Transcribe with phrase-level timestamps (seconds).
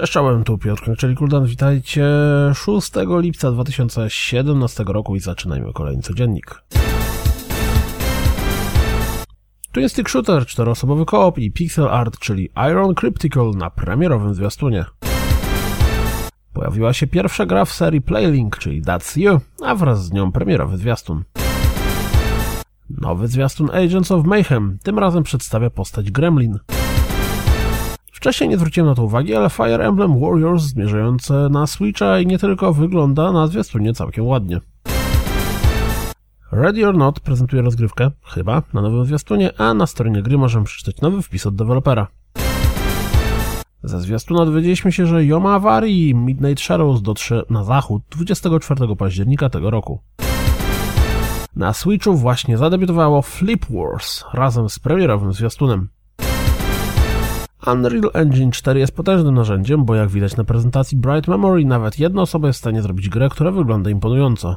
[0.00, 2.04] Cześć, czołem, tu Piotr czyli Kuldan, witajcie
[2.54, 2.90] 6
[3.20, 6.62] lipca 2017 roku i zaczynajmy kolejny codziennik.
[9.72, 14.84] Twistic Shooter, czteroosobowy koop i pixel art, czyli Iron Cryptical na premierowym zwiastunie.
[16.60, 20.76] Pojawiła się pierwsza gra w serii Playlink, czyli That's You, a wraz z nią premierowy
[20.76, 21.24] zwiastun.
[22.90, 26.58] Nowy zwiastun Agents of Mayhem, tym razem przedstawia postać Gremlin.
[28.12, 32.38] Wcześniej nie zwróciłem na to uwagi, ale Fire Emblem Warriors zmierzające na Switcha i nie
[32.38, 34.60] tylko wygląda na zwiastunie całkiem ładnie.
[36.52, 41.00] Ready or Not prezentuje rozgrywkę, chyba, na nowym zwiastunie, a na stronie gry możemy przeczytać
[41.00, 42.06] nowy wpis od dewelopera.
[43.82, 49.70] Ze zwiastuna dowiedzieliśmy się, że Yoma Awarii Midnight Shadows dotrze na zachód 24 października tego
[49.70, 50.00] roku.
[51.56, 55.88] Na Switchu właśnie zadebiutowało Flip Wars razem z premierowym zwiastunem.
[57.66, 62.22] Unreal Engine 4 jest potężnym narzędziem, bo jak widać na prezentacji Bright Memory, nawet jedna
[62.22, 64.56] osoba jest w stanie zrobić grę, która wygląda imponująco.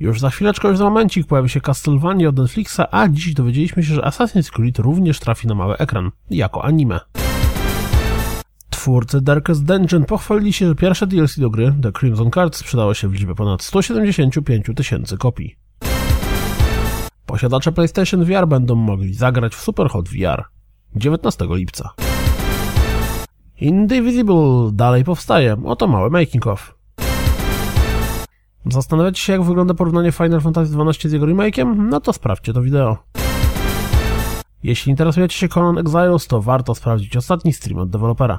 [0.00, 3.94] Już za chwileczkę, już za momencik pojawi się Castlevania od Netflixa, a dziś dowiedzieliśmy się,
[3.94, 7.00] że Assassin's Creed również trafi na mały ekran, jako anime.
[8.86, 13.08] Twórcy Darkest Dungeon pochwalili się, że pierwsze DLC do gry, The Crimson Card, sprzedało się
[13.08, 15.56] w liczbie ponad 175 tysięcy kopii.
[17.26, 20.44] Posiadacze PlayStation VR będą mogli zagrać w Superhot VR.
[20.96, 21.94] 19 lipca.
[23.60, 26.74] Indivisible dalej powstaje, oto mały making of.
[28.66, 31.76] Zastanawiacie się jak wygląda porównanie Final Fantasy XII z jego remake'iem?
[31.76, 32.96] No to sprawdźcie to wideo.
[34.62, 38.38] Jeśli interesujecie się Conan Exiles, to warto sprawdzić ostatni stream od dewelopera.